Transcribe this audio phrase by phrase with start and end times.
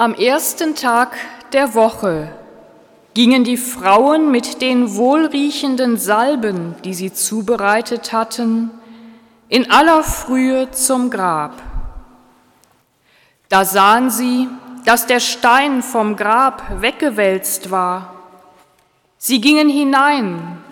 [0.00, 1.14] Am ersten Tag
[1.52, 2.32] der Woche
[3.12, 8.70] gingen die Frauen mit den wohlriechenden Salben, die sie zubereitet hatten,
[9.50, 11.52] in aller Frühe zum Grab.
[13.50, 14.48] Da sahen sie,
[14.86, 18.14] dass der Stein vom Grab weggewälzt war.
[19.18, 20.62] Sie gingen hinein,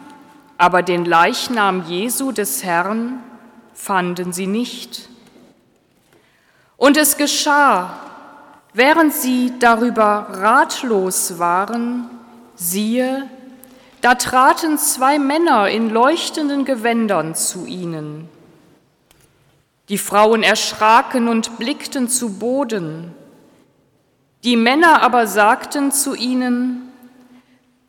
[0.56, 3.22] aber den Leichnam Jesu des Herrn
[3.74, 5.10] fanden sie nicht.
[6.78, 8.07] Und es geschah,
[8.74, 12.08] Während sie darüber ratlos waren,
[12.54, 13.28] siehe,
[14.00, 18.28] da traten zwei Männer in leuchtenden Gewändern zu ihnen.
[19.88, 23.14] Die Frauen erschraken und blickten zu Boden.
[24.44, 26.92] Die Männer aber sagten zu ihnen,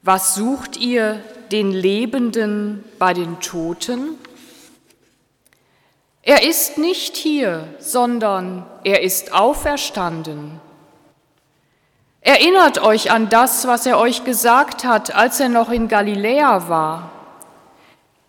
[0.02, 1.22] was sucht ihr
[1.52, 4.18] den Lebenden bei den Toten?
[6.22, 10.62] Er ist nicht hier, sondern er ist auferstanden.
[12.22, 17.12] Erinnert euch an das, was er euch gesagt hat, als er noch in Galiläa war.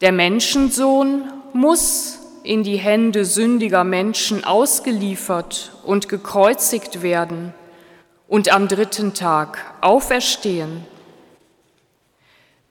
[0.01, 7.53] Der Menschensohn muss in die Hände sündiger Menschen ausgeliefert und gekreuzigt werden
[8.29, 10.86] und am dritten Tag auferstehen.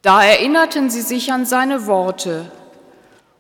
[0.02, 2.50] Da erinnerten sie sich an seine Worte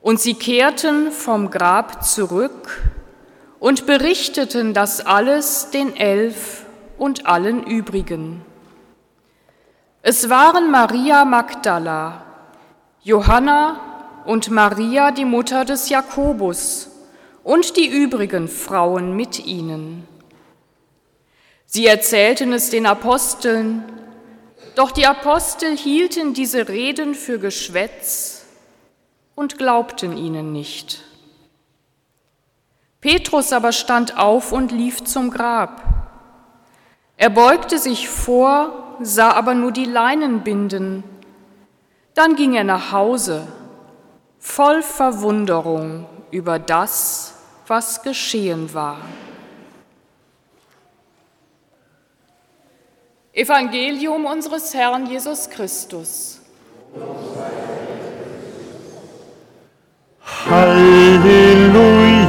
[0.02, 2.92] und sie kehrten vom Grab zurück
[3.60, 6.66] und berichteten das alles den Elf
[7.00, 8.46] und allen übrigen.
[10.02, 12.26] Es waren Maria Magdala,
[13.02, 16.90] Johanna und Maria, die Mutter des Jakobus,
[17.44, 20.08] und die übrigen Frauen mit ihnen.
[21.66, 23.84] Sie erzählten es den Aposteln,
[24.76, 28.46] doch die Apostel hielten diese Reden für Geschwätz
[29.36, 31.04] und glaubten ihnen nicht.
[33.02, 35.99] Petrus aber stand auf und lief zum Grab.
[37.20, 41.04] Er beugte sich vor, sah aber nur die Leinenbinden.
[42.14, 43.46] Dann ging er nach Hause,
[44.40, 47.34] voll Verwunderung über das,
[47.68, 49.02] was geschehen war.
[53.34, 56.40] Evangelium unseres Herrn Jesus Christus.
[60.50, 62.29] Halleluja,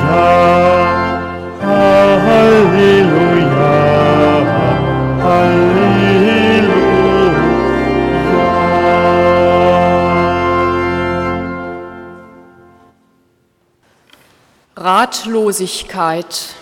[15.60, 16.54] Ratlosigkeit,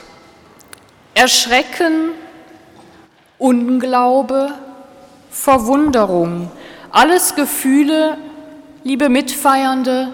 [1.14, 2.10] Erschrecken,
[3.38, 4.52] Unglaube,
[5.30, 6.50] Verwunderung,
[6.90, 8.18] alles Gefühle,
[8.82, 10.12] liebe Mitfeiernde,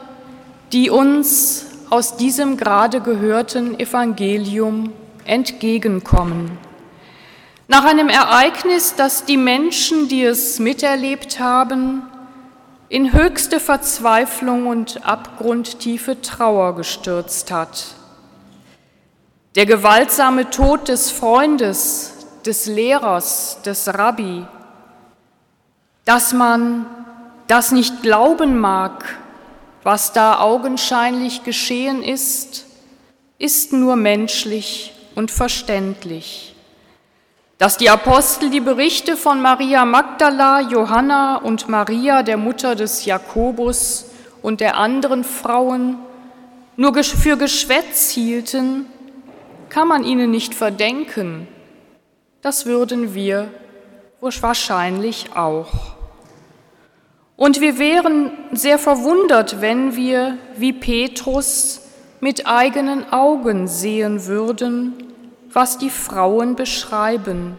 [0.73, 4.93] die uns aus diesem gerade gehörten Evangelium
[5.25, 6.59] entgegenkommen.
[7.69, 12.03] Nach einem Ereignis, das die Menschen, die es miterlebt haben,
[12.91, 17.95] in höchste Verzweiflung und abgrundtiefe Trauer gestürzt hat.
[19.55, 24.45] Der gewaltsame Tod des Freundes, des Lehrers, des Rabbi,
[26.05, 26.87] dass man
[27.47, 29.05] das nicht glauben mag,
[29.85, 32.67] was da augenscheinlich geschehen ist,
[33.39, 36.57] ist nur menschlich und verständlich.
[37.59, 44.07] Dass die Apostel die Berichte von Maria Magdala, Johanna und Maria, der Mutter des Jakobus
[44.43, 45.99] und der anderen Frauen,
[46.77, 48.87] nur für Geschwätz hielten,
[49.75, 51.49] kann man ihnen nicht verdenken.
[52.43, 53.51] Das würden wir
[54.21, 55.97] wahrscheinlich auch.
[57.35, 61.81] Und wir wären sehr verwundert, wenn wir, wie Petrus,
[62.21, 65.13] mit eigenen Augen sehen würden,
[65.53, 67.59] was die Frauen beschreiben.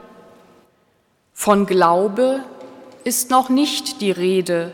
[1.33, 2.45] Von Glaube
[3.03, 4.71] ist noch nicht die Rede,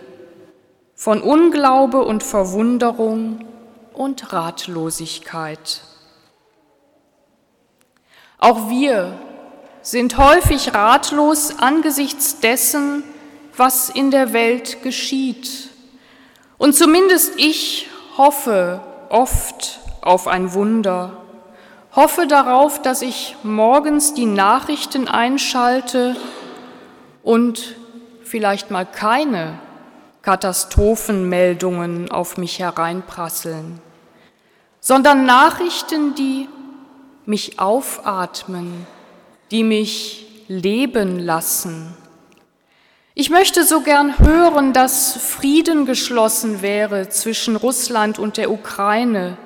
[0.93, 3.39] von Unglaube und Verwunderung
[3.93, 5.81] und Ratlosigkeit.
[8.41, 9.17] Auch wir
[9.81, 13.03] sind häufig ratlos angesichts dessen,
[13.55, 15.69] was in der Welt geschieht.
[16.57, 17.87] Und zumindest ich
[18.17, 21.21] hoffe oft auf ein Wunder
[21.95, 26.15] hoffe darauf, dass ich morgens die Nachrichten einschalte
[27.23, 27.75] und
[28.23, 29.59] vielleicht mal keine
[30.21, 33.81] Katastrophenmeldungen auf mich hereinprasseln,
[34.79, 36.47] sondern Nachrichten, die
[37.25, 38.87] mich aufatmen,
[39.51, 41.95] die mich leben lassen.
[43.13, 49.37] Ich möchte so gern hören, dass Frieden geschlossen wäre zwischen Russland und der Ukraine,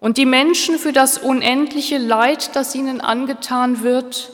[0.00, 4.30] und die Menschen für das unendliche Leid, das ihnen angetan wird,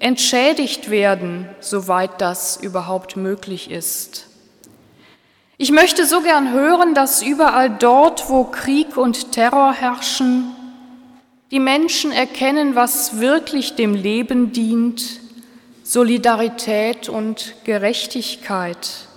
[0.00, 4.26] entschädigt werden, soweit das überhaupt möglich ist.
[5.56, 10.53] Ich möchte so gern hören, dass überall dort, wo Krieg und Terror herrschen,
[11.50, 15.20] die Menschen erkennen, was wirklich dem Leben dient,
[15.82, 19.08] Solidarität und Gerechtigkeit.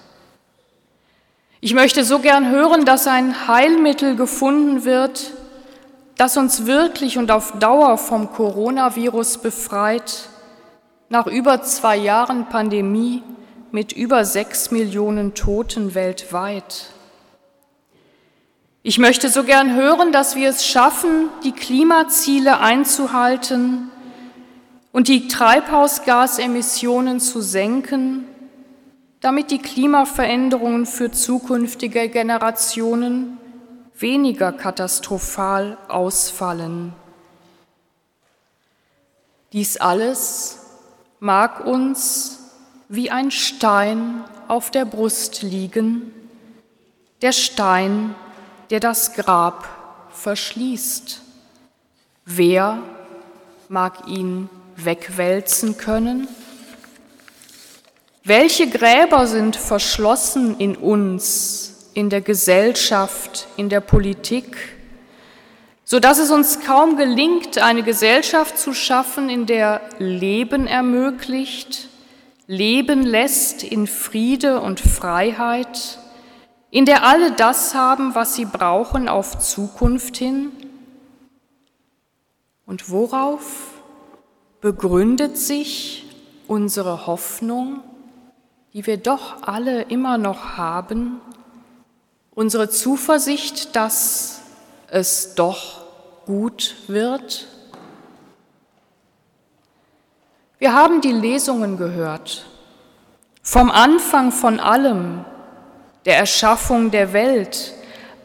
[1.62, 5.32] Ich möchte so gern hören, dass ein Heilmittel gefunden wird,
[6.18, 10.30] das uns wirklich und auf Dauer vom Coronavirus befreit,
[11.10, 13.24] nach über zwei Jahren Pandemie
[13.72, 16.88] mit über sechs Millionen Toten weltweit.
[18.88, 23.92] Ich möchte so gern hören, dass wir es schaffen, die Klimaziele einzuhalten
[24.94, 28.24] und die Treibhausgasemissionen zu senken,
[29.20, 33.38] damit die Klimaveränderungen für zukünftige Generationen
[33.94, 36.94] weniger katastrophal ausfallen.
[39.52, 40.60] Dies alles
[41.20, 42.40] mag uns
[42.88, 46.14] wie ein Stein auf der Brust liegen,
[47.22, 48.16] der Stein,
[48.70, 49.68] der das Grab
[50.12, 51.22] verschließt.
[52.26, 52.80] Wer
[53.70, 56.28] mag ihn wegwälzen können?
[58.24, 64.58] Welche Gräber sind verschlossen in uns, in der Gesellschaft, in der Politik,
[65.86, 71.88] so dass es uns kaum gelingt, eine Gesellschaft zu schaffen, in der Leben ermöglicht,
[72.48, 75.98] leben lässt in Friede und Freiheit,
[76.70, 80.52] in der alle das haben, was sie brauchen auf Zukunft hin?
[82.66, 83.82] Und worauf
[84.60, 86.06] begründet sich
[86.48, 87.82] unsere Hoffnung,
[88.74, 91.22] die wir doch alle immer noch haben,
[92.36, 94.42] unsere Zuversicht, dass
[94.88, 95.86] es doch
[96.26, 97.48] gut wird?
[100.60, 102.46] Wir haben die Lesungen gehört.
[103.42, 105.24] Vom Anfang von allem,
[106.08, 107.74] der Erschaffung der Welt,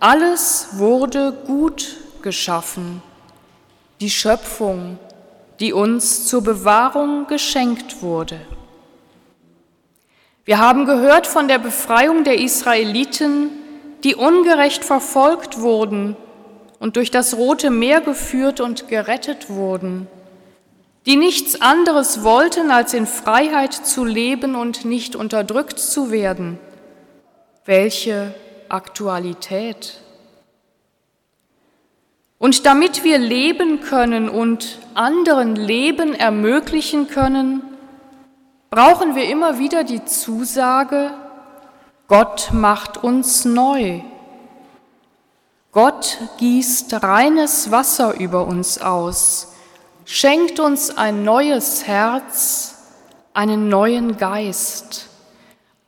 [0.00, 3.02] alles wurde gut geschaffen.
[4.00, 4.98] Die Schöpfung,
[5.60, 8.40] die uns zur Bewahrung geschenkt wurde.
[10.46, 13.50] Wir haben gehört von der Befreiung der Israeliten,
[14.02, 16.16] die ungerecht verfolgt wurden
[16.78, 20.08] und durch das Rote Meer geführt und gerettet wurden
[21.06, 26.58] die nichts anderes wollten, als in Freiheit zu leben und nicht unterdrückt zu werden.
[27.64, 28.34] Welche
[28.68, 29.98] Aktualität!
[32.38, 37.62] Und damit wir leben können und anderen Leben ermöglichen können,
[38.70, 41.12] brauchen wir immer wieder die Zusage,
[42.08, 44.00] Gott macht uns neu.
[45.70, 49.52] Gott gießt reines Wasser über uns aus
[50.04, 52.74] schenkt uns ein neues Herz,
[53.34, 55.08] einen neuen Geist.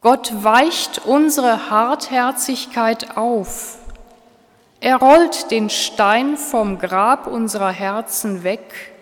[0.05, 3.79] Gott weicht unsere Hartherzigkeit auf.
[4.79, 8.93] Er rollt den Stein vom Grab unserer Herzen weg,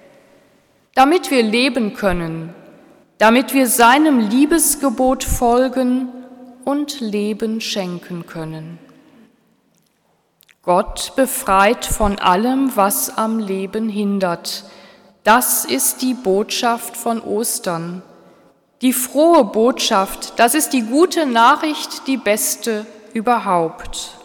[0.94, 2.54] damit wir leben können,
[3.18, 6.08] damit wir seinem Liebesgebot folgen
[6.64, 8.78] und Leben schenken können.
[10.62, 14.66] Gott befreit von allem, was am Leben hindert,
[15.24, 18.04] das ist die Botschaft von Ostern.
[18.82, 24.18] Die frohe Botschaft, das ist die gute Nachricht, die beste überhaupt.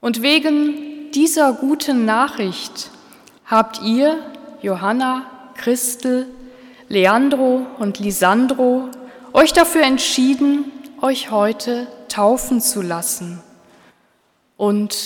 [0.00, 2.90] Und wegen dieser guten Nachricht
[3.44, 4.18] habt ihr,
[4.62, 6.28] Johanna, Christel,
[6.88, 8.88] Leandro und Lisandro,
[9.32, 13.42] euch dafür entschieden, euch heute taufen zu lassen.
[14.56, 14.96] Und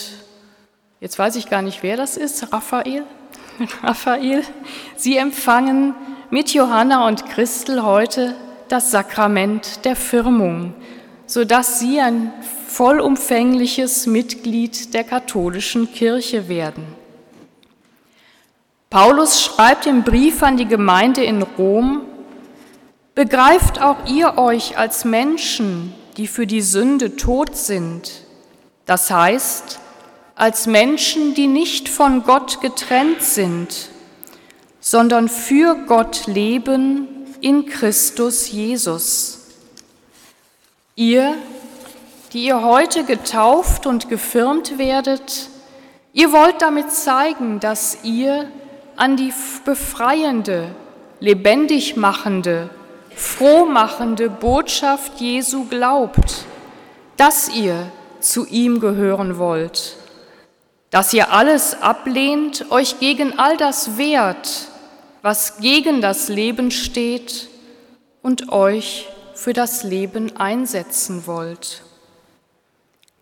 [1.01, 3.05] jetzt weiß ich gar nicht, wer das ist, Raphael?
[3.83, 4.45] Raphael,
[4.97, 5.95] Sie empfangen
[6.31, 8.35] mit Johanna und Christel heute
[8.69, 10.75] das Sakrament der Firmung,
[11.27, 12.33] sodass Sie ein
[12.67, 16.85] vollumfängliches Mitglied der katholischen Kirche werden.
[18.91, 22.03] Paulus schreibt im Brief an die Gemeinde in Rom,
[23.15, 28.13] Begreift auch ihr euch als Menschen, die für die Sünde tot sind,
[28.85, 29.81] das heißt,
[30.35, 33.89] als Menschen, die nicht von Gott getrennt sind,
[34.87, 37.09] sondern für Gott leben
[37.41, 39.49] in Christus Jesus.
[40.95, 41.35] Ihr,
[42.33, 45.49] die ihr heute getauft und gefirmt werdet,
[46.13, 48.49] ihr wollt damit zeigen, dass ihr
[48.95, 49.33] an die
[49.65, 50.69] befreiende,
[51.19, 52.71] lebendig machende,
[53.13, 56.45] frohmachende Botschaft Jesu glaubt,
[57.17, 57.91] dass ihr
[58.21, 59.97] zu ihm gehören wollt
[60.91, 64.69] dass ihr alles ablehnt, euch gegen all das wehrt,
[65.27, 67.49] was gegen das Leben steht
[68.23, 71.83] und euch für das Leben einsetzen wollt.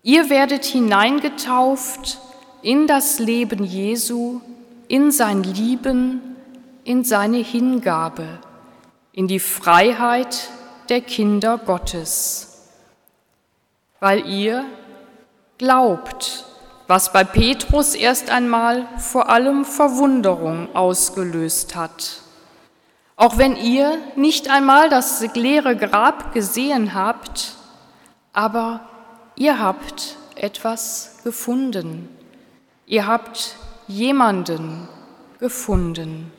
[0.02, 2.18] Ihr werdet hineingetauft
[2.60, 4.42] in das Leben Jesu,
[4.86, 6.20] in sein Lieben,
[6.84, 8.38] in seine Hingabe,
[9.12, 10.50] in die Freiheit
[10.90, 12.68] der Kinder Gottes,
[14.00, 14.66] weil ihr
[15.56, 16.44] glaubt,
[16.86, 22.20] was bei Petrus erst einmal vor allem Verwunderung ausgelöst hat.
[23.16, 27.54] Auch wenn ihr nicht einmal das leere Grab gesehen habt,
[28.32, 28.80] aber
[29.36, 32.08] ihr habt etwas gefunden.
[32.86, 33.54] Ihr habt
[33.86, 34.88] jemanden
[35.38, 36.32] gefunden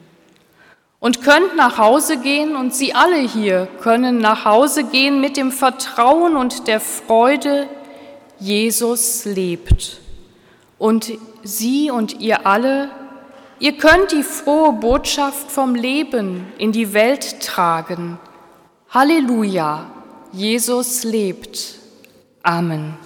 [1.00, 5.52] und könnt nach Hause gehen und Sie alle hier können nach Hause gehen mit dem
[5.52, 7.68] Vertrauen und der Freude,
[8.40, 10.02] Jesus lebt.
[10.78, 11.12] Und
[11.44, 12.90] Sie und ihr alle
[13.60, 18.20] Ihr könnt die frohe Botschaft vom Leben in die Welt tragen.
[18.90, 19.90] Halleluja,
[20.34, 21.80] Jesus lebt.
[22.44, 23.05] Amen.